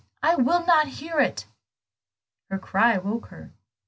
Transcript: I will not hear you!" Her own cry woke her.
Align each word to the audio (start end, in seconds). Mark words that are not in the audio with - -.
I 0.23 0.33
will 0.35 0.65
not 0.65 0.87
hear 0.87 1.21
you!" 1.21 1.27
Her 2.49 2.55
own 2.55 2.59
cry 2.61 2.97
woke 2.97 3.27
her. 3.27 3.53